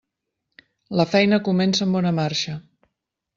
La 1.01 1.05
feina 1.11 1.39
comença 1.49 1.85
amb 1.87 1.99
bona 1.99 2.15
marxa. 2.21 2.57